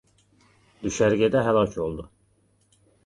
[0.87, 2.07] Düşərgədə həlak oldu.